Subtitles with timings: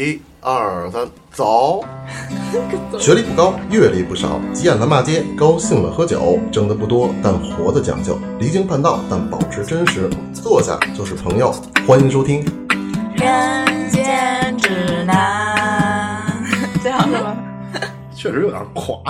[0.00, 1.84] 一二三，走！
[2.98, 10.08] 学历不高，阅历不少，急眼了骂街，高兴了喝酒，挣的不多，但活的讲究，离经叛道，但保持真实。
[10.32, 11.52] 坐下就是朋友，
[11.86, 12.42] 欢迎收听。
[13.14, 16.24] 人间指南，
[16.82, 17.36] 这样是吗？
[18.16, 19.02] 确实有点垮。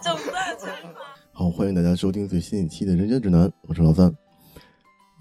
[0.00, 0.72] 整段全
[1.32, 4.10] 好，欢迎大家收听最新一期的《人间指南》，我是老三。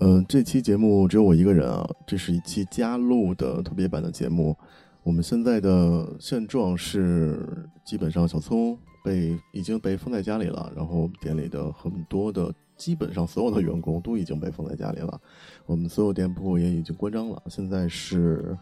[0.05, 4.53] 嗯、这期节目只有我一个人啊，这是一期加录的特别版的节目。
[5.01, 15.21] 我们现在的现状是，基本上小聪被已经被封在家里了，然后我们店里的很多的基本上所有的员工都已经被封在家里了，
[15.65, 17.41] 我们所有店铺也已经关张了。
[17.47, 18.57] 现在是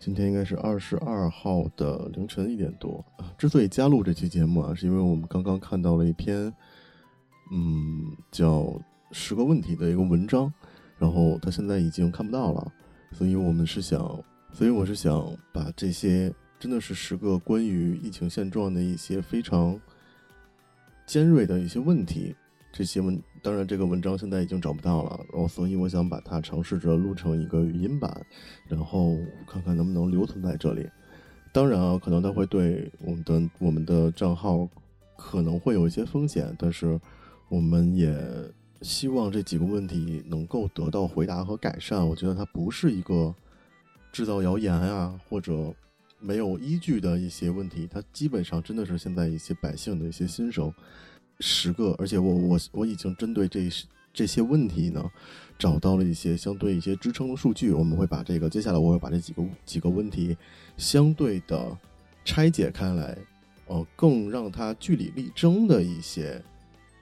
[0.00, 3.04] 今天应该是二十二号的凌晨一点多。
[3.38, 6.52] 之所以加录这期节目啊，是因为我们刚刚看到了一篇，
[7.52, 8.66] 嗯，叫
[9.12, 10.52] “十个问题”的一个文章，
[10.98, 12.72] 然后它现在已经看不到了，
[13.12, 13.98] 所以我们是想，
[14.52, 19.78] 所以我是想把这些真的是十个关于疫情现状的一些非常
[21.06, 22.34] 尖锐的一些问题，
[22.72, 28.24] 这些文当然这个文章现在已经找不到了，然后所以我想把它尝试着录成一个语音版，
[28.68, 29.16] 然后
[29.46, 30.88] 看看能不能留存在这里。
[31.52, 34.66] 当然啊，可能它会对我们的我们的账号
[35.18, 36.98] 可能会有一些风险，但是
[37.48, 38.16] 我们也
[38.82, 42.06] 希望这几个问题能够得到回答和改善。
[42.06, 43.34] 我觉得它不是一个
[44.12, 45.72] 制造谣言啊，或者
[46.18, 50.72] 没有依据的一些问题，它基本上真的是现在一些百姓的一些心声。
[51.40, 53.68] 十个，而且我我我已经针对这
[54.12, 55.02] 这些问题呢，
[55.58, 57.72] 找到了一些相对一些支撑的数据。
[57.72, 60.36] 我们会把这个接下来我会把这几个几个问题
[60.76, 61.76] 相对的
[62.24, 63.18] 拆解开来，
[63.66, 66.40] 呃，更让它据理力争的一些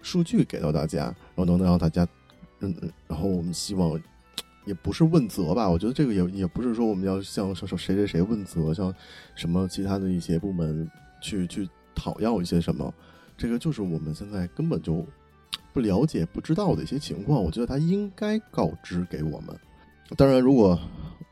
[0.03, 2.07] 数据给到大家，然后能让大家，
[2.61, 4.01] 嗯，嗯然后我们希望。
[4.67, 8.95] 也不是问责吧，我觉得这个也也不是说我们要向说说谁谁谁问责，像
[9.35, 10.89] 什么其他的一些部门
[11.21, 12.93] 去 去讨要一些什么，
[13.39, 15.05] 这个就是我们现在根本就
[15.73, 19.59] 不了解、不知道的一些情况，我觉得他应该告知给我们。
[20.15, 20.79] 当然，如果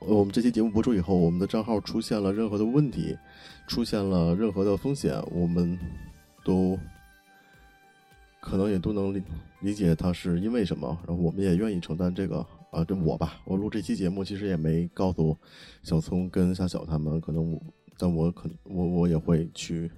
[0.00, 3.16] 我们这期节目播出以后，我们的账号出现了任何的问题，
[3.66, 5.78] 出现了任何的风险，我们
[6.42, 6.76] 都
[8.40, 9.22] 可能也都能理
[9.60, 12.44] 理解他是因为什么，然后我们也愿意承担这个。
[12.70, 15.34] 啊，这我吧，我录这期节目其实也没告诉
[15.82, 17.62] 小聪跟夏小他们，可能我，
[17.96, 19.90] 但我可我我也会去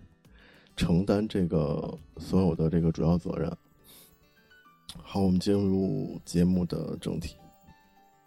[0.77, 3.53] 承担这个所有的这个主要责任。
[5.03, 7.34] 好，我们进入节目的正题。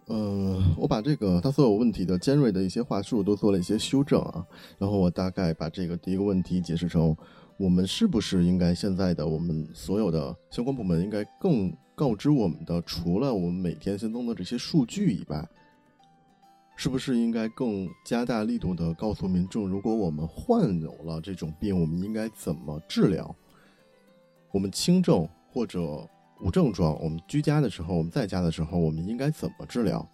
[0.07, 4.45] 嗯，我把这个他所有问题的尖锐的一些话术都做了一些修正啊，
[4.77, 7.15] 然后我大概把这个第一个问题解释成：
[7.57, 15.47] 我们是不是应该现在的我们所有的相关部门应该更告知我们的，除了我们每天新增的这些数据以外，
[16.75, 23.33] 是不是应该更加大力度的告诉民众，如果我们患有了这种病，我们应该怎么治疗？
[24.51, 26.07] 我们轻症或者
[26.41, 30.07] 无症状，我们居家的时候，我们在家的时候，我们应该怎么治疗？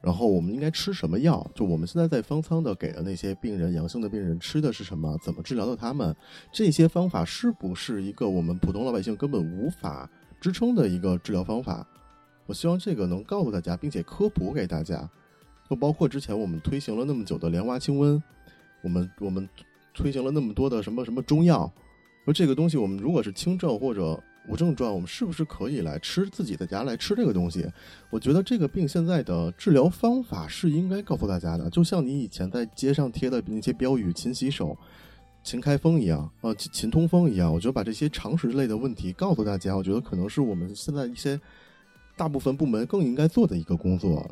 [0.00, 1.44] 然后我们应该吃什么药？
[1.54, 5.18] 就我们现在在方舱的给的那些病人，阳性的病人吃的是什么？
[5.22, 6.14] 怎么治疗的他们？
[6.52, 10.08] 这些方法是不是一个我们普通老百姓根本无法
[10.40, 11.86] 支撑的一个治疗方法？
[12.46, 15.08] 我希望这个能告诉大家，并且科普给大家。
[15.68, 18.22] 就包括之前我们推行了那么久的莲花清瘟，
[18.82, 19.46] 我们我们
[19.92, 21.70] 推行了那么多的什么什么中药，
[22.24, 27.66] 说这个东西我们如果是轻症或者无症状，我们是不是可以来吃自己在家来吃这个东西？
[28.10, 34.76] 我觉得这个病现在的治疗方法是应该告诉大家的，就像你以前在街上贴的那些标语“勤洗手”、
[35.44, 37.52] “勤开封”一样，呃，勤勤通风一样。
[37.52, 41.38] 我觉得把这些常识类的问题告诉大家，我觉得可能是我们现在一些
[42.16, 44.28] 大部分部门更应该做的一个工作。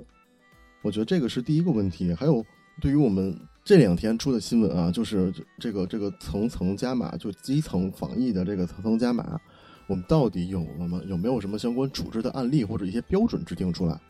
[0.83, 2.15] 我觉得这个是第一个问题。
[2.15, 2.45] 还有，
[2.81, 9.41] 对于我们这两天出的新闻啊，就是这个这个层层加码，就基层防疫的这个层层加码，
[9.87, 11.01] 我们到底有了吗？
[11.07, 14.01] 有没有什么相关处置的案例或者一些标准制定出来？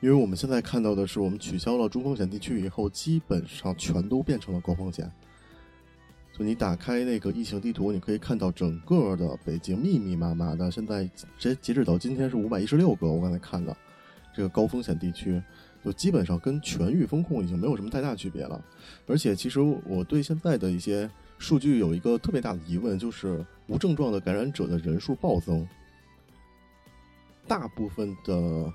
[0.00, 5.10] 因为我们现在看到的是，我们取消了中风险地区以后，基本上全都变成了高风险。
[6.36, 13.74] 就你打开那个疫情地图，你可以看到整个的北京密密麻麻的，现在截截止到今天是五百一十六个，我刚才看的
[14.34, 15.42] 这个高风险地区。
[15.84, 18.58] 就基本上跟全域风控已经没有什么太大区别了，
[19.06, 25.66] 而且其实我对现在的一些数据有一个特别大的疑问，就是无症状的感染者的人数暴增，
[27.46, 28.72] 大部分的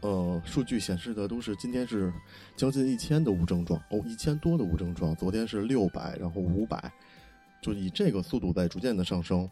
[0.00, 2.12] 呃数据显示的都是今天是
[2.56, 6.92] 将近一千的无症状哦，一千多的无症状，昨天是六百，然后五百，
[7.62, 9.48] 就以这个速度在逐渐的上升。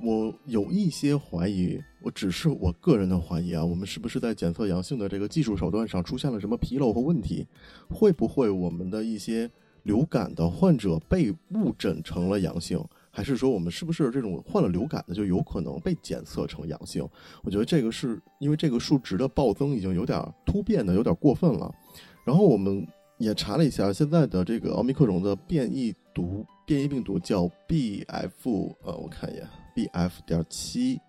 [0.00, 7.46] 我有一些怀疑，我只是我个人的怀疑啊，我们是不是在检测阳性的这个技术手段上出现了什么纰漏和问题？
[7.88, 9.48] 会不会我们的一些
[9.84, 12.84] 流感的患者被误诊成了阳性？
[13.10, 17.08] 还是说我们是不是这种患了流感的就有可能被检测成阳性？
[17.44, 21.72] 我觉得这个是因为这个数值的暴增已经有点突变的有点过分了。
[22.26, 22.84] 然后我们
[23.18, 29.48] 也查了一下，现在的这个奥密克戎的变异毒变异病毒叫 BF，呃，我看一眼。
[29.76, 31.00] B F 点七，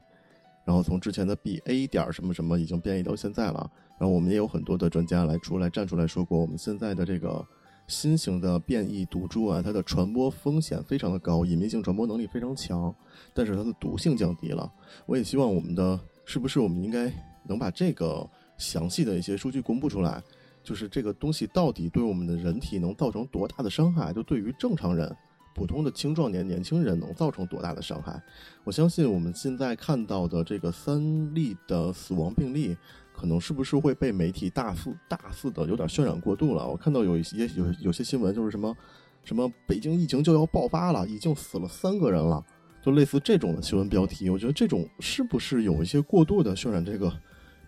[0.66, 3.72] 然后从之前的 B A 点什么什么已经变异到现在了。
[4.00, 7.46] 然后我们也有很多的专家来出来站出来说过，我们现在的这个
[7.88, 12.94] 新型的变异毒株啊，它的传播风险非常的高，隐秘性传播能力非常强，
[13.34, 14.72] 但是它的毒性降低了。
[15.06, 17.12] 我也希望我们的是不是我们应该
[17.44, 18.28] 能把这个
[18.58, 20.24] 详细的一些数据公布出来，
[20.64, 24.12] 就是这个东西到底对我们的人体能造成多大的伤害？
[24.12, 25.16] 就对于正常人。
[25.58, 28.22] 普通的青壮年年轻人能造成多大的伤害？
[28.66, 32.76] 我相信我们现在看到的这个三例的死亡病例，
[33.16, 36.68] 可能是不是会被媒体大肆大肆的有点渲染过度了？
[36.68, 38.76] 我看到有一些有有些新闻就是什么
[39.24, 42.44] 什么北京疫情就要爆发了，已经死了三个人了，
[42.84, 44.30] 就类似这种的新闻标题。
[44.30, 47.12] 我觉得这种是不是有一些过度的渲染这个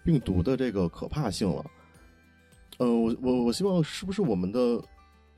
[0.04, 1.66] 病毒的这个可怕性了？
[2.78, 4.84] 呃，我我我希望是不是我们的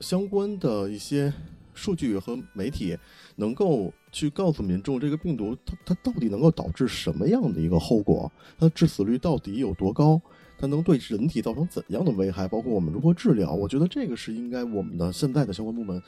[0.00, 1.32] 相关的一些。
[1.74, 2.96] 数据和媒体
[3.36, 8.30] 能够去告诉民众，这个病毒它它到底能够导致什么样的一个后果？
[8.58, 10.20] 它的致死率到底有多高？
[10.58, 12.46] 它能对人体造成怎样的危害？
[12.46, 13.52] 包括我们如何治疗？
[13.52, 16.02] 我觉得这个是应该我们的现在的相关部门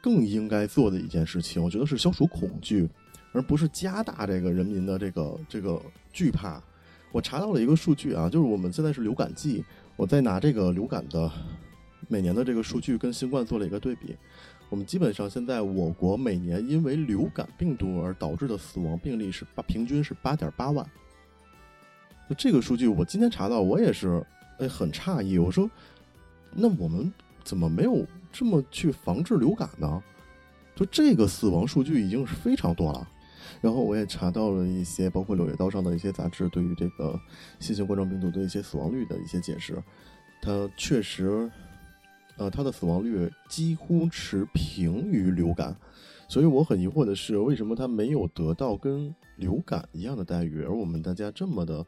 [0.00, 1.62] 更应该做的一件事情。
[1.62, 2.88] 我觉得是消除恐惧，
[3.32, 5.80] 而不是加大这个人民的这个这个
[6.12, 6.60] 惧怕。
[7.12, 9.64] 我查到了一个数据啊，就是我们现在是流感季，
[9.96, 11.30] 我在拿这个流感的
[12.08, 14.16] 每年的这个数据跟新冠做了一个对比。
[14.72, 20.84] 我们基本上现在我国每年因为流感病毒而导致的死亡病例是八，平均是八点八万。
[22.26, 24.24] 那这个数据我今天查到，我也是
[24.58, 25.36] 哎很诧异。
[25.36, 25.70] 我说，
[26.54, 27.12] 那我们
[27.44, 30.02] 怎么没有这么去防治流感呢？
[30.74, 33.06] 就这个死亡数据已经是非常多了。
[33.60, 37.20] 然后我也查到了一些，包括《柳叶刀》上的一些杂志对于这个
[37.60, 39.76] 新型冠状病毒的一些死亡率的一些解释，
[40.40, 41.52] 它确实。
[42.38, 45.76] 呃，它的死亡率几乎持平于流感，
[46.26, 51.84] 所以我很疑惑的是，为什么它没有得到跟流感一样的待遇，而我们大家这么的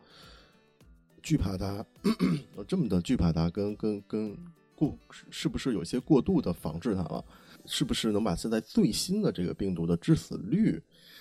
[1.22, 1.84] 惧怕它，
[2.68, 4.36] 这么的惧怕它，跟跟跟
[4.76, 4.96] 过，
[5.30, 7.24] 是不是有些过度的防治它了？
[7.64, 10.78] 是不是能把现在最新的这个病毒的致死率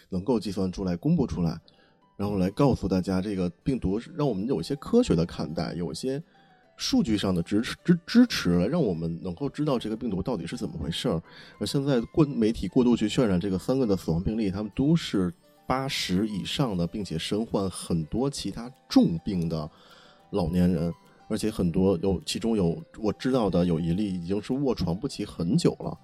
[0.10, 1.58] 能够计算出来、公布出来，
[2.18, 6.22] 然后来告诉大家这个病毒，让我们有些科学的看待，有些。
[6.84, 11.24] 数据上的支持支支持了，让我们能够知道这个病毒到底是怎么回事儿。
[11.58, 15.34] 而现在过媒体过度去渲染这个三个的死亡病例，他们都是
[15.66, 19.70] 八十以上的，并且身患很多其他重病的
[20.32, 20.94] 老年人，
[21.30, 25.98] 而且很多有其中有我知道的有一例已经是卧床不起很久了。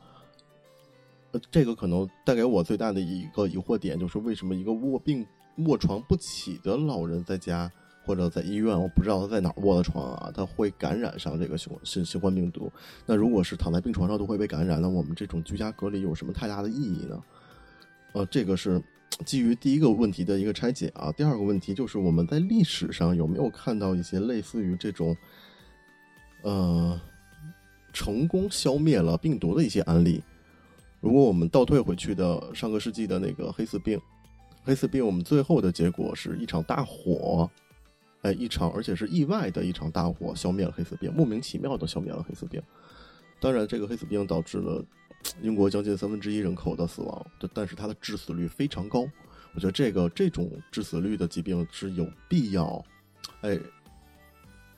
[1.33, 5.27] 呃，这个可能带给我最大的一个疑惑点就是为什么一个卧病
[5.67, 7.69] 卧床不起的老人在家。
[8.06, 12.72] 或者在医院，我不知道他在哪儿卧的床啊，他会感染上这个新新新冠病毒。
[13.06, 17.24] 那如果是躺在病床上都会被感染，那我们这种居家隔离有什么太大的意义呢？
[18.13, 18.81] 呃，这个是
[19.25, 21.12] 基于第一个问题的一个拆解啊。
[21.12, 25.16] 第二个问题就是我们在历史上有没有看到一些类似于这种，
[26.42, 27.00] 呃，
[27.94, 30.24] 成功消灭了病毒的一些案例？
[31.00, 34.01] 如果我们倒退回去的上个世纪的那个黑死病，
[34.63, 37.48] 黑死病我们最后的结果是一场大火。
[38.21, 42.61] 哎，一场而且是意外的一场大火，消灭了黑死病，莫名其妙的消灭了黑死病。
[43.39, 44.83] 当然，这个黑死病导致了
[45.41, 49.07] 英国将近三分之一人口的死亡，但是它的致死率非常高。
[49.53, 52.83] 我觉得这个这种致死率的疾病是有必要，
[53.39, 53.57] 哎，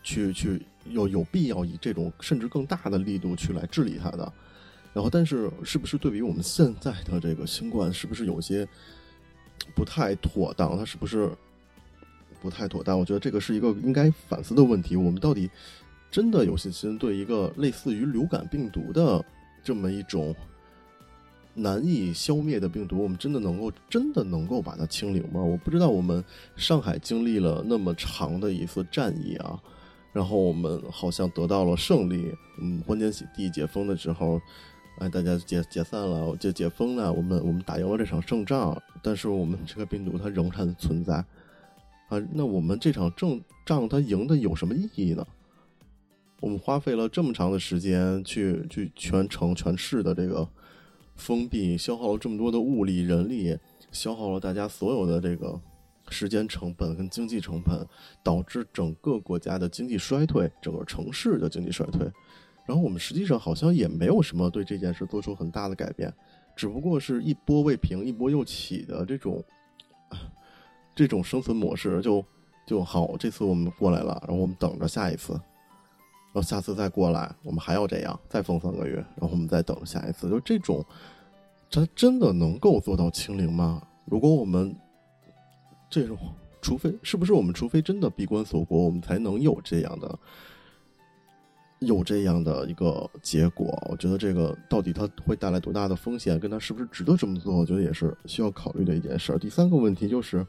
[0.04, 4.32] 去去有有必要以这种甚至更大的力度去来治理它的。
[4.94, 8.68] 然后，但是是不是对比我们现在的这个新冠，是不是有些
[9.74, 10.78] 不太妥当？
[10.78, 11.32] 它是不是？
[12.42, 14.96] 不太妥当，我觉得这个是一个应该反思的问题。
[14.96, 15.50] 我们到底
[16.10, 19.24] 真的有信心对一个类似于流感病毒的
[19.64, 20.36] 这么一种
[21.54, 25.42] 难以消灭的病毒，我们真的能够真的能够把它清零吗？
[25.42, 25.90] 我不知道。
[25.90, 26.24] 我们
[26.56, 29.62] 上海经历了那么长的一次战役啊，
[30.12, 34.42] 然后我们好像得到了胜利，嗯，欢天喜地解封的时候，
[34.98, 41.24] 哎，大家解解散了，解解封了，我们我们打赢了这场胜仗，但是我们这个病毒它仍然存在。
[42.12, 45.26] 啊，那我们这场正仗他赢的有什么意义呢？
[46.42, 50.46] 我们花费了这么长的时间去去全城全市的这个
[51.16, 53.58] 封闭，消耗了这么多的物力人力，
[53.94, 55.58] 消耗了大家所有的这个
[56.10, 57.88] 时间成本跟经济成本，
[58.22, 62.02] 导致整个国家的经济衰退，整个城市的经济衰退。
[62.66, 66.14] 然后我们实际上好像也没有什么对这件事做出很大的改变，
[66.58, 69.42] 只不过是一波未平一波又起的这种
[70.96, 72.24] 这种生存模式，就
[72.66, 73.16] 就好。
[73.18, 80.86] 这次我们过来了，然后我们等着下一次，然后下次再过来，我们还要这样再封三个月，然后我们再等下一次，就这种。
[81.74, 83.82] 它真的能够做到清零吗？
[84.04, 84.76] 如果我们
[85.90, 86.18] 这种，
[86.62, 90.20] 除非是不是我们除非真的闭关锁国，我们才能有这样的
[91.82, 93.68] 有这样的一个结果？
[93.90, 97.56] 我觉得这个到底它会带来多大的风险，跟它是不是值得这么做？
[97.58, 99.36] 我觉得也是需要考虑的一件事。
[99.40, 100.46] 第三个问题就是，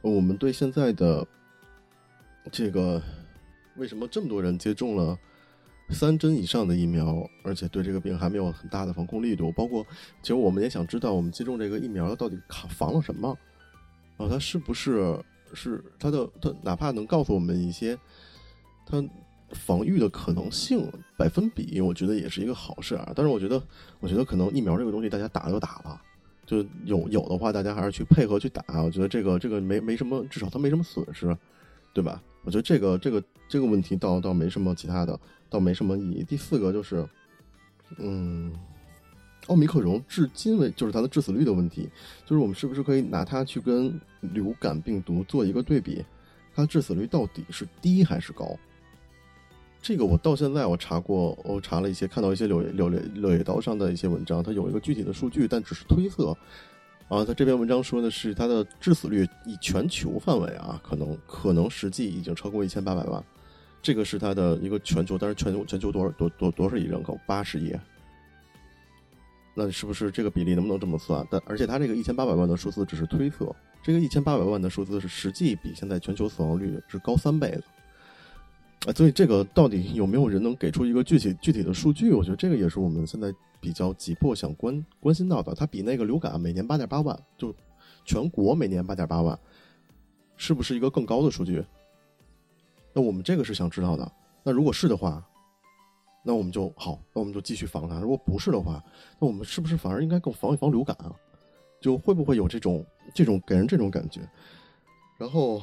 [0.00, 1.26] 我们对现在的
[2.52, 3.02] 这个
[3.76, 5.18] 为什么这么多人接种了？
[5.90, 9.50] 三针以上的疫苗，而且对这个病还没有很大的防控力度。
[9.52, 9.84] 包括，
[10.22, 13.36] 其实我们也想知道，我们接种这个疫苗到底抗防了什么？
[14.16, 15.18] 啊，它是不是
[15.52, 17.98] 是它的它哪怕能告诉我们一些
[18.86, 19.04] 它
[19.52, 23.12] 防御的可能性百分比，我觉得也是一个好事啊。
[23.14, 23.62] 但是我觉得，
[24.00, 26.00] 我觉得可能疫苗这个东西大家打就打了，
[26.46, 28.64] 就有有的话大家还是去配合去打。
[28.82, 31.36] 我觉得这个这个没没什么，至少它没什么损失，
[31.92, 32.22] 对吧？
[32.44, 35.18] 我觉得这个这个这个问题倒倒没什么其他的。
[35.52, 36.24] 倒没什么意义。
[36.24, 37.06] 第四个就是，
[37.98, 38.50] 嗯，
[39.48, 41.90] 奥密克戎至今为就是它的致死率的问题，
[42.24, 46.02] 就是我们是不是可以拿它去跟流感病毒做一个对比，
[46.54, 48.58] 它致死率到底是低还是高？
[49.82, 56.28] 这个我到现在我查过，我查了一些，看到一些柳柳柳柳叶刀上的一些文章，它有一个具体的数据，但只是推测。
[57.08, 63.22] 啊，它这篇文章说的是它的致死率以全球范围啊，可能可能实际已经超过一千八百万。
[63.82, 67.18] 这个是它的一个全球，但是全球全球多少多多多少亿人口？
[67.26, 67.74] 八十亿。
[69.54, 71.26] 那是不是这个比例能不能这么算？
[71.28, 77.62] 但而且它这个一千八百万的数字只是推测，这个一千八百万的数字是实际比现在全球死亡率是高三倍的。
[78.86, 82.12] 啊，所以这个到底有没有人能给出一个具体具体的数据？
[82.12, 85.54] 我觉得这个也是我们现在比较急迫想关关心到的。
[85.54, 87.54] 它比那个流感每年八点八万，就
[88.04, 89.38] 全国每年八点八万，
[90.36, 91.64] 是不是一个更高的数据？
[92.92, 94.12] 那我们这个是想知道的。
[94.42, 95.24] 那如果是的话，
[96.24, 98.00] 那我们就好，那我们就继续防它。
[98.00, 98.82] 如果不是的话，
[99.20, 101.14] 那我们是不是反而应该更防一防流感啊？
[101.80, 102.84] 就会不会有这种
[103.14, 104.20] 这种给人这种感觉？
[105.18, 105.62] 然后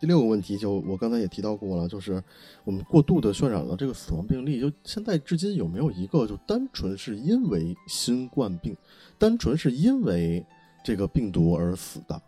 [0.00, 2.22] 第六个问题，就我刚才也提到过了，就是
[2.64, 4.60] 我们过度的渲染了这个死亡病例。
[4.60, 8.76] 就现在至今有没有一个就单纯是因为新冠病，
[9.18, 10.44] 单纯是因为
[10.84, 12.22] 这个病毒而死的，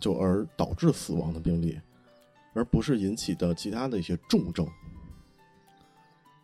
[0.00, 1.78] 就而导致死亡的病例？
[2.54, 4.68] 而不是引起的其他的一些重症，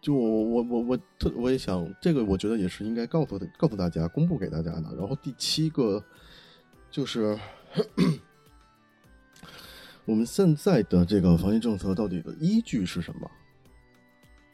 [0.01, 4.95] 就我我我特我也想这个，我觉得也是应该告诉告诉大家，公布给大家的。
[4.97, 6.03] 然后第七个
[6.91, 7.39] 就是
[10.09, 13.31] 我们现在的这个防疫政策到底的依据是什么？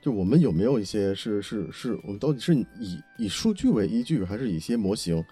[0.03, 5.25] 就我们有没有一些是是是我们到底是以以数据为依据，还是以一些模型？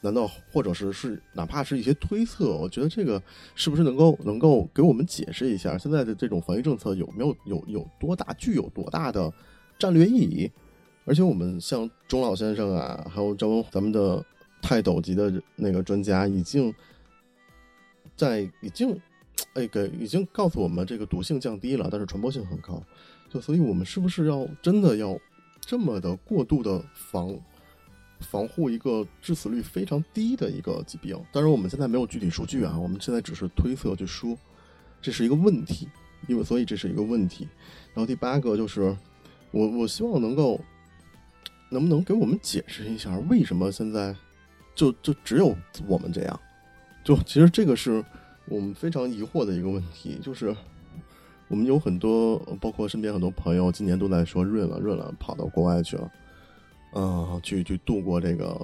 [0.00, 2.56] 难道或者是是哪怕是一些推测？
[2.56, 3.22] 我觉得这个
[3.54, 9.30] 是不是能够能够给我们解释一下现在的这种防疫政策有没有有有多大具有多大的
[9.78, 10.50] 战略意义？
[11.04, 14.24] 而且我们像钟老先生啊，还有张咱们的
[14.62, 16.72] 泰斗级的那个专家，已经
[18.16, 18.98] 在已经
[19.54, 22.82] 哎给已经告诉我们这个毒性降低了，但是传播性很高。
[23.28, 25.18] 就所以我们是不是要真的要
[25.60, 27.38] 这么的过度的防？
[28.20, 34.36] 防护一个致死率非常低的一个疾病，当然我们现在没有具体数据啊，我们现在只是推测去说，
[35.00, 35.88] 这是一个问题，
[36.26, 37.46] 因为所以这是一个问题。
[37.94, 38.96] 然后第八个就是，
[39.52, 40.60] 我我希望能够，
[41.70, 44.12] 能不能给我们解释一下，为什么现在
[44.74, 46.40] 就就只有我们这样？
[47.04, 48.04] 就其实这个是
[48.50, 50.54] 我们非常疑惑的一个问题，就是
[51.48, 56.10] 我们有很多，包括身边很多朋友，今年都在说润了润了，跑到国外去了。
[56.94, 58.58] 嗯，去去度过这个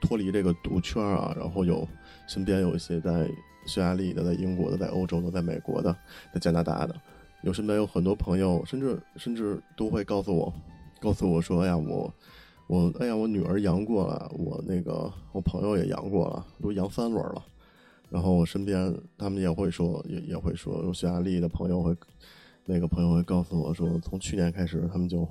[0.00, 1.86] 脱离这个毒圈啊，然后有
[2.26, 3.30] 身边有一些在
[3.66, 5.94] 匈牙利的、在英国的、在欧洲的、在美国的、
[6.32, 6.94] 在加拿大的，
[7.42, 10.52] 有身边有很多朋友，甚至甚至都会告诉我，
[11.00, 12.14] 告诉我说：“哎呀，我
[12.66, 17.44] 我哎呀，我女儿阳过了，我那个我朋友也阳过了，都阳三轮了。”
[18.14, 21.96] 然后我身边他们也会说，也也会说，有匈牙利的朋友会
[22.64, 25.28] 那个朋友会告诉我说，从去年开始他们就。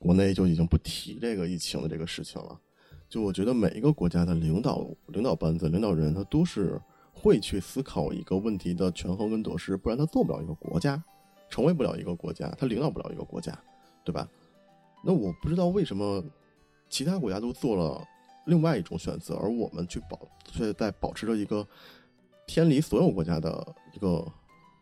[0.00, 2.56] 国内就已经不提这个疫情的这个事情了，
[3.08, 6.80] 就我觉得每一个国家的领导、领导班子、领导人，他都是
[7.12, 11.02] 会去思考一个问题的权衡跟得失，不然他做不了一个国家，
[11.50, 13.58] 成为不了一个国家，他领导不了一个国家，
[14.04, 14.28] 对吧？
[15.04, 16.24] 那我不知道为什么
[16.88, 18.00] 其他国家都做了
[18.48, 20.18] 另外一种选择，而我们去保
[20.50, 21.66] 却在保持着一个
[22.46, 24.26] 偏离所有国家的一个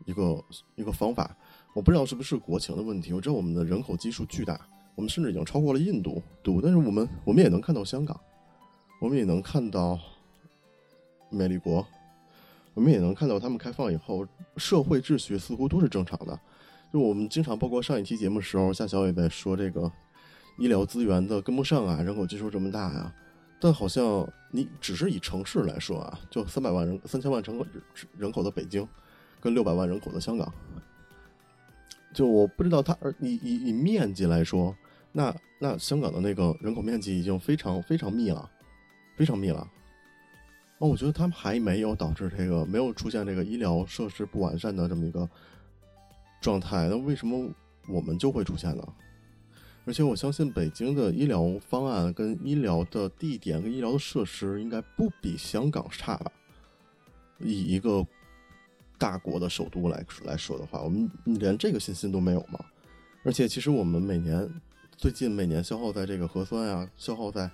[0.07, 0.45] 一个
[0.77, 1.37] 一个方法。
[1.75, 4.59] 我不知道是不是国情的问题，我知道我们的人口基数巨大，
[4.95, 8.19] 我们甚至已经超过了印度，对，但是我们我们也能看到香港，
[9.01, 9.99] 我们也能看到
[11.29, 11.85] 美利国，
[12.73, 16.39] 我们也能看到他们开放以后社会秩序似乎都是正常的。
[16.93, 19.91] 就我们经常包括上一期节目的时候，夏小也在说这个
[20.57, 23.13] 医疗资源的跟不上啊，人口基数这么大呀。
[23.61, 27.67] 但好像你只是以城市来说啊，就三百万人、三千万人口
[28.17, 28.87] 人口的北京，
[29.41, 30.53] 跟六百万人口的香港，
[32.13, 34.77] 就我不知道它，以以以面积来说，
[35.13, 38.51] 那那香港的那个人口面积已经非常非常密了，
[39.17, 39.67] 非常密了。
[40.79, 45.29] 哦，我觉得他们还没有导致这个没有出现这个医疗设施不完善的这么一个。
[46.39, 47.51] 状态，那为什么
[47.89, 48.87] 我们就会出现呢？
[49.87, 56.33] 而且我相信北京的医疗方案、跟医疗的地点、跟医疗的设施应该不比香港差吧？
[57.39, 58.05] 以一个
[58.99, 62.59] 大国的首都来来说的话，我们连这个信心都没有吗？
[63.23, 64.49] 而且，其实我们每年
[64.97, 67.51] 最近每年消耗在这个核酸啊，消耗在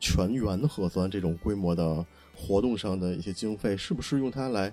[0.00, 4.72] 全员核酸这种规模的活动上的一些经费，是不是用它来？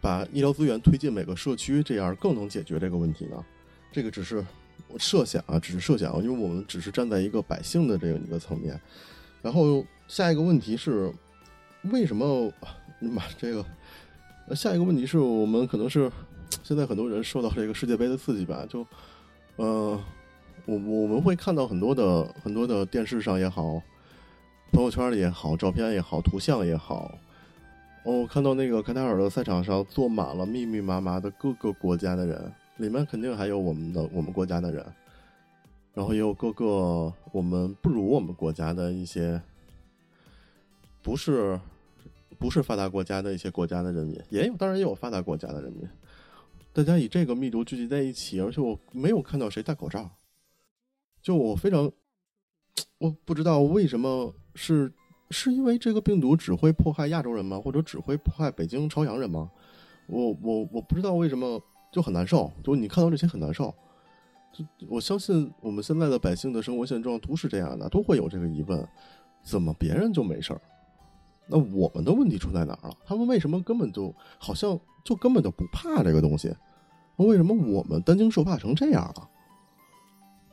[0.00, 3.44] 把医疗资源推进每个社区，这样更能解决这个问题呢？
[3.90, 4.44] 这个只是
[4.98, 8.80] 设想啊，只是设想，因为我们只是站在一个百姓的这样一个层面。
[9.42, 11.12] 然后下一个问题是，
[11.84, 12.52] 为什么？
[12.98, 13.64] 你妈，这个
[14.54, 16.10] 下一个问题是我们可能是
[16.62, 18.64] 现在很多人受到这个世界杯的刺激吧？
[18.68, 18.86] 就
[19.56, 20.00] 呃，
[20.64, 23.82] 我我们会看到很多的很多的电视上也好，
[24.72, 27.18] 朋友圈里也好，照片也好，图像也好。
[28.04, 34.84] 哦看到那个卡塔尔的赛场上坐满了密密麻麻的各个国家的人，里面肯定还有我们的我们国家的人，
[35.94, 39.40] 然后也有各个我们不如我们国家的一些，
[41.02, 41.58] 不是
[42.38, 45.88] 不是发达国家的一些国家的人民，也有当然也有发达国家的人民，
[46.72, 50.10] 大家以这个密度聚集在一起，而且我没有看到谁戴口罩，
[51.22, 51.90] 就我非常，
[52.98, 54.92] 我不知道为什么是。
[55.28, 57.60] 是因为这个病毒只会迫害亚洲人吗？
[57.60, 59.50] 或者只会迫害北京朝阳人吗？
[60.06, 61.60] 我我我不知道为什么
[61.90, 63.74] 就很难受，就你看到这些很难受。
[64.52, 68.86] 就我相信我们现在的百姓的生活现状都是这样的，都会有这个疑问：
[69.42, 70.60] 怎么别人就没事儿？
[71.46, 72.96] 那我们的问题出在哪儿了？
[73.04, 76.54] 他们为什么根本就好像就根本就不怕这个东西？
[77.16, 79.28] 那为什么我们担惊受怕成这样了？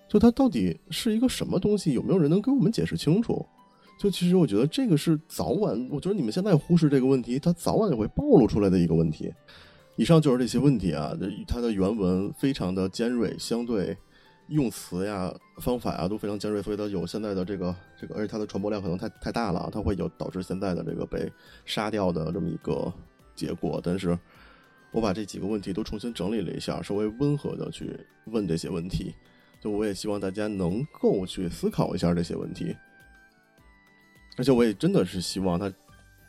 [0.08, 1.94] 就它到底是一个什么东西？
[1.94, 3.46] 有没有人能给我们解释清楚？
[4.00, 9.34] 就其实我觉得这个是早晚，我觉得你们现在忽视这个问题，它早晚也会暴露出来的一个问题。
[9.96, 11.14] 以上就是这些问题啊，
[11.48, 13.96] 它的原文非常的尖锐，相对
[14.48, 21.32] 用词呀、方法呀都非常尖锐，所以它有现在的这个这个，而且它的传播量可能太太大了，它会有导致现在的这个被
[21.66, 22.92] 杀掉的这么一个
[23.36, 23.80] 结果。
[23.84, 24.18] 但是
[24.92, 29.14] 我把这几个问题都重新整理了一下，稍微温和的去问这些问题，
[29.62, 32.76] 就我也希望大家能够去思考一下这些问题。
[34.36, 35.72] 而且我也真的是希望他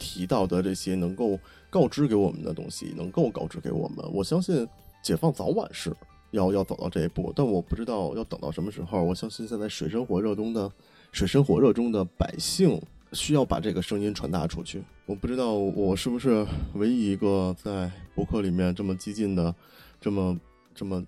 [0.05, 1.41] 提到的这些能够
[1.71, 4.05] 告知给我们的东西，能够告知给我们。
[4.13, 4.69] 我相信
[5.03, 5.97] 解放早晚是
[6.33, 9.03] 要要走到这一步，但我不知道要等到什么时候。
[9.03, 10.71] 我相信现在水深火热中的
[11.11, 12.79] 水深火热中的百姓
[13.13, 14.83] 需要把这个声音传达出去。
[15.07, 19.55] 我不知道我是不是唯一一个在博客里面这么激进的、
[19.99, 20.39] 这么
[20.75, 21.03] 这么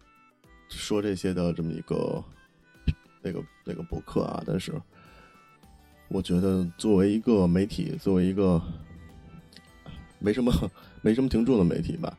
[0.71, 2.25] 说这些的这么一个
[3.21, 4.73] 那个那个博客啊，但是。
[6.09, 8.63] 我觉得作为一个媒体，作为一个
[10.27, 10.53] 没什么
[11.03, 12.19] 没什么听众的媒体吧，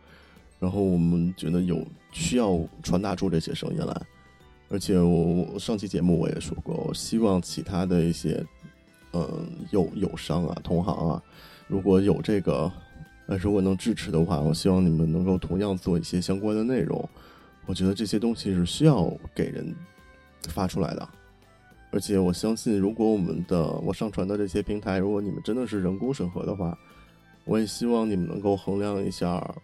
[0.59, 4.01] 然后我们觉得有需要传达出这些声音来，
[4.69, 8.41] 而且我我上期节目我也说过，我希望其他的一些
[9.11, 11.21] 嗯友友商啊、同行啊，
[11.67, 12.71] 如果有这个，
[13.27, 17.09] 呃，如果能支持的话，我希望你们能够同样做一些相关的内容。
[17.65, 19.75] 我觉得这些东西是需要给人
[20.47, 21.09] 发出来的。
[21.91, 26.77] 而且我相信，如果我们的我上传的这些平台，如果你们真的是人工审核的话，
[27.47, 29.55] 我也希望你们能够衡量一下，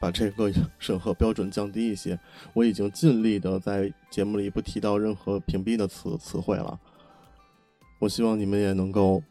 [0.00, 2.18] 把这个审核标准降低一些。
[2.54, 6.78] 我已经尽力的在节目里不提到任何屏蔽的词词汇了。
[7.98, 9.22] 我希望你们也能够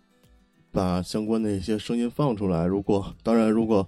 [0.72, 2.66] 把相关的一些声音放出来。
[2.66, 3.88] 如果当然，如果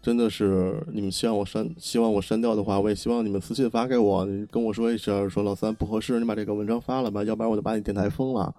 [0.00, 8.54] 真的是你们希望我删，希望我删掉的话，我也希望你们私信发给我，你跟我说一声，说老三不合适，你把这个文章发了吧，要不然我就把你电台封了。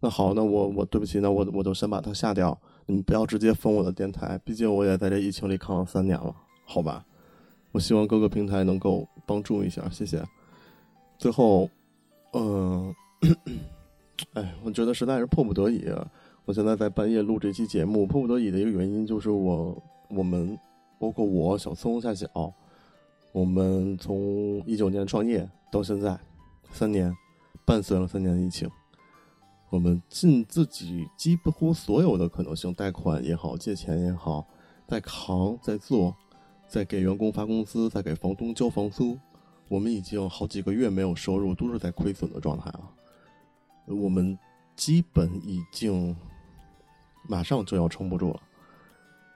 [0.00, 2.56] 那好，那我我对不起，那我我就先把它下掉，
[2.90, 7.04] 你不要直接封我的电台，毕竟我也在这疫情里扛了三年了，好吧？
[7.72, 10.22] 我希望各个平台能够帮助一下，谢谢。
[11.18, 11.70] 最后，
[12.32, 12.92] 嗯，
[14.34, 15.88] 哎，我觉得实在是迫不得已。
[16.46, 20.58] 我现在在半夜录这期节目，迫不得已的一个原因就是我我们
[20.98, 22.52] 包括我小聪夏小，
[23.30, 26.18] 我们从一九年创业到现在
[26.72, 27.14] 三年，
[27.64, 28.68] 伴随了三年的疫情，
[29.70, 34.44] 我们尽自己几乎所有的可能性，贷款也好，借钱也好，
[34.86, 36.14] 在扛，在做，
[36.68, 39.16] 在给员工发工资，在给房东交房租，
[39.68, 42.90] 我们已经好几个月没有收入，都是在亏损的状态了。
[43.86, 44.36] 我们
[44.74, 46.16] 基本已经
[47.28, 48.40] 马上就要撑不住了。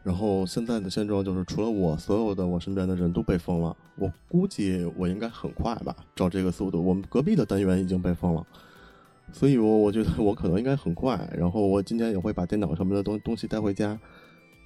[0.03, 3.75] 然后现在的现状就是，除了我，所有的我身边的人都被封了。
[3.97, 8.47] 我估计我应该很快吧，照这个速度，我们隔壁的单元已经被封了，
[9.32, 11.18] 所以我我觉得我可能应该很快。
[11.37, 13.98] 然后我今天也会把电脑上面的东东西带回家，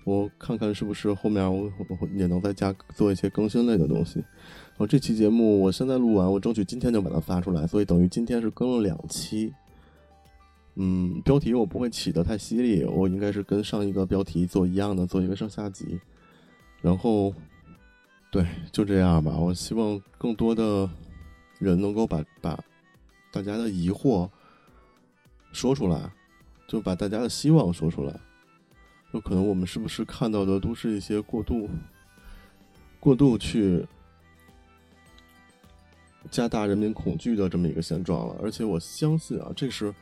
[0.05, 4.19] 我看看是不是后面我我也能在家做一些更新类的东西。
[4.19, 9.53] 然后这期节目我现在录完，我争取今天就把它发出来，所以等于今天是更了两期。
[10.81, 15.99] 嗯，标题我不会起的太犀利，我应该是跟上一个标题做一样的，做一个上下集。
[16.81, 17.35] 然后，
[18.31, 19.37] 对，就这样吧。
[19.37, 20.89] 我希望更多的
[21.59, 22.57] 人能够把把
[23.33, 24.31] 大家的疑惑
[25.53, 26.11] 说出来，
[26.67, 28.21] 就把大家的希望说出来。
[29.13, 31.69] 有可能我们是不是看到的都是一些过度、
[33.01, 33.87] 过度去
[36.31, 38.37] 加大人民恐惧的这么一个现状了？
[38.43, 39.95] 而且我相信啊，这是。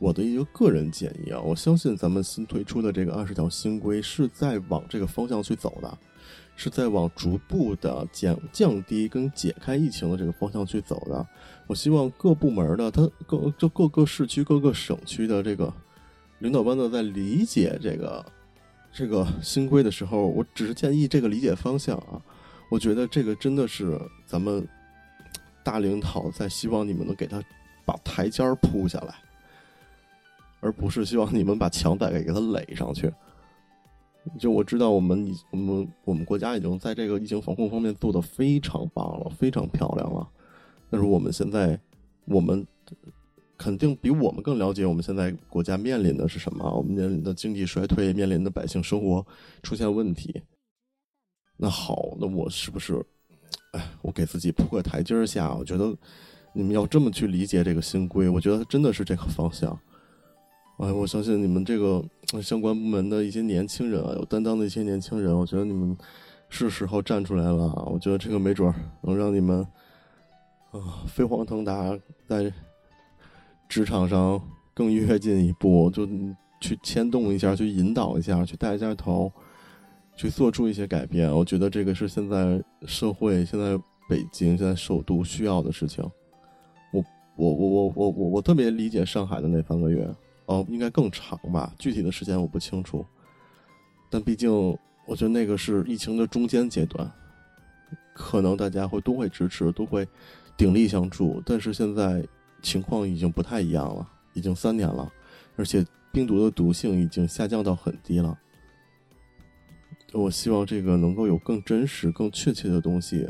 [0.00, 5.98] 我的一个个人建议啊，我相信咱们新推出的这个二十条新规是在往这个方向去走的，
[6.56, 11.26] 是在往逐步的降降低跟解开疫情的这个方向去走的。
[11.66, 15.72] 我希望各部门的他各就各个市区、各个省区的这个
[16.38, 18.24] 领导班子在理解这个
[18.92, 22.20] 这个新规的时候，我只是建议这个理解方向啊。
[22.70, 24.66] 我觉得这个真的是咱们
[25.62, 27.42] 大领导在希望你们能给他
[27.84, 29.14] 把台阶铺下来。
[30.60, 33.12] 而不是希望你们把墙再给给他垒上去。
[34.38, 40.28] 就我知道，我们已我们我们国家已经在这个疫情防控方面做得非常棒了，非常漂亮了。
[40.90, 41.78] 但是我们现在，
[42.24, 42.66] 我们
[43.58, 46.68] 肯定比我们更了解我们现在国家面临的是什么。
[46.74, 49.24] 我们面临的经济衰退，面临的百姓生活
[49.62, 50.42] 出现问题。
[51.56, 53.04] 那好，那我是不是，
[53.72, 55.54] 哎，我给自己铺个台阶下？
[55.54, 55.94] 我觉得
[56.52, 59.78] 你们要这么去理解这个新规，我觉得真的是这个方向。
[60.78, 62.02] 哎，我相信你们这个
[62.42, 65.96] 相关部门的一些年轻人啊，有担当的一些年轻人，我觉得你们
[66.48, 67.72] 是时候站出来了。
[67.86, 69.64] 我觉得这个没准能让你们
[70.72, 72.52] 啊飞黄腾达，在
[73.68, 74.40] 职场上
[74.74, 76.08] 更跃进一步，就
[76.60, 79.30] 去牵动一下，去引导一下，去带一下头，
[80.16, 81.30] 去做出一些改变。
[81.30, 86.04] 我觉得这个是现在社会、现在北京、现在首都需要的事情。
[86.92, 87.04] 我
[87.36, 90.12] 我我我我我我特别理解上海的那三个月。
[90.46, 93.04] 哦，应该更长吧，具体的时间我不清楚。
[94.10, 94.50] 但毕竟，
[95.06, 97.10] 我觉得那个是疫情的中间阶段，
[98.14, 100.06] 可能大家会都会支持，都会
[100.56, 101.42] 鼎力相助。
[101.46, 102.22] 但是现在
[102.62, 105.10] 情况已经不太一样了，已经三年了，
[105.56, 108.38] 而且病毒的毒性已经下降到很低了。
[110.12, 113.26] 我希望这个能够有更真实、更确切的东西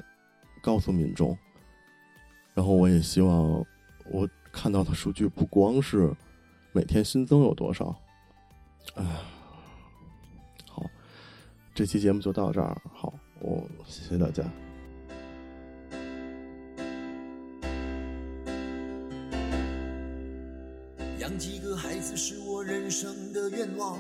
[0.60, 1.38] 告诉民众。
[2.54, 3.64] 然后我也希望
[4.10, 6.12] 我看到的数据不光是。
[6.76, 7.94] 每天新增有多少？
[8.96, 9.04] 哎，
[10.68, 10.82] 好，
[11.72, 12.76] 这期节目就到这儿。
[12.92, 14.42] 好，我谢谢大家。
[21.20, 23.96] 养几个孩子是我人生的愿望，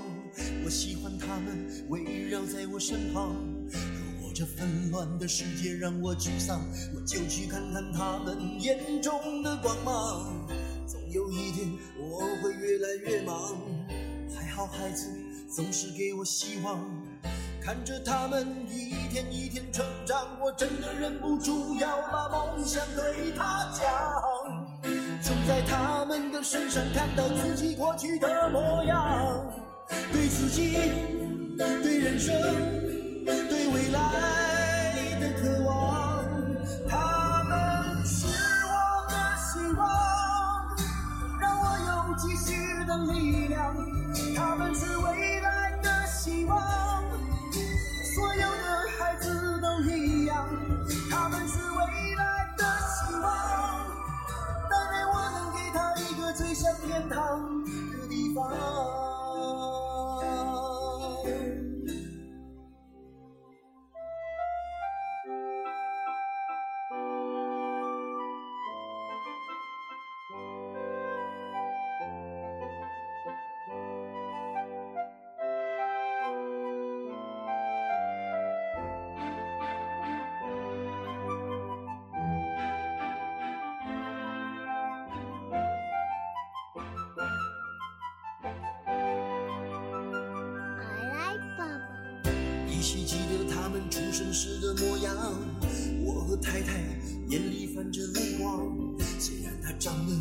[0.64, 3.36] 我喜欢他们围绕在我身旁。
[3.70, 6.60] 如果这纷乱的世界让我沮丧，
[6.92, 10.44] 我就去看看他们眼中的光芒。
[11.14, 13.56] 有一天我会越来越忙，
[14.34, 15.08] 还好孩子
[15.48, 16.80] 总是给我希望，
[17.62, 23.86] 看着他们一天一天成长，我真的忍不住要把梦想对他讲，
[25.22, 29.52] 总在他们的身上看到自己过去的模样，
[30.12, 30.76] 对自己，
[31.56, 32.34] 对人生，
[33.24, 34.43] 对未来。
[42.98, 43.74] 的力量，
[44.36, 47.02] 他们是未来的希望。
[48.14, 50.46] 所有的孩子都一样，
[51.10, 53.26] 他们是未来的希望。
[54.70, 58.52] 但愿我能给他一个最像天堂的地方。
[92.84, 95.16] 稀记得他们出生时的模样。
[96.04, 96.74] 我和太太
[97.30, 98.70] 眼里泛着泪光，
[99.18, 100.12] 虽然她长得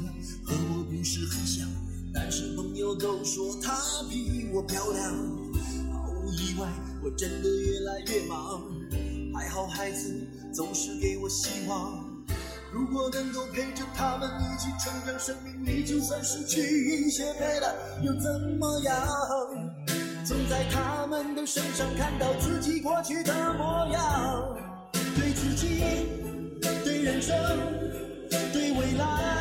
[0.45, 1.67] 和我不是很像，
[2.13, 3.75] 但是朋友都说她
[4.09, 5.13] 比我漂亮。
[5.91, 6.71] 毫无意外，
[7.03, 8.61] 我真的越来越忙，
[9.33, 12.01] 还好孩子总是给我希望。
[12.71, 16.61] 如果能够陪着他们一起成长，生命里就算失去
[17.05, 19.05] 一些陪了，又怎么样？
[20.25, 24.55] 总在他们身上看到自己过去的模样，
[25.15, 25.83] 对自己、
[26.85, 27.35] 对人生、
[28.53, 29.32] 对未来。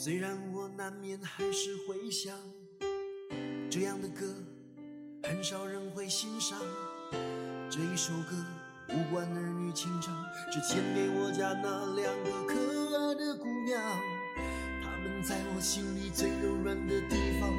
[0.00, 2.32] 虽然我难免还是会想，
[3.68, 4.32] 这样的歌
[5.24, 6.56] 很少人会欣赏。
[7.68, 8.36] 这一首歌
[8.90, 10.14] 无关儿女情长，
[10.52, 12.54] 只献给我家那两个可
[12.96, 13.82] 爱的姑娘。
[14.84, 17.50] 她们在我心里最柔软的地方，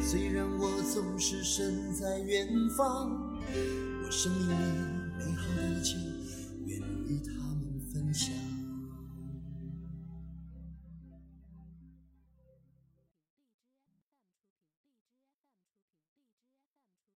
[0.00, 3.38] 虽然我总是身在远方，
[4.02, 4.54] 我生命里
[5.18, 5.98] 美好的一切
[6.64, 8.32] 愿与她们分享。